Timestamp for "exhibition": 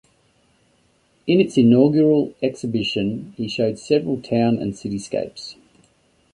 2.41-3.35